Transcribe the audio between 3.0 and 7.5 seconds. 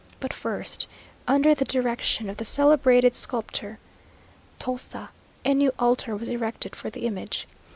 sculptor Tolsa, a new altar was erected for the image.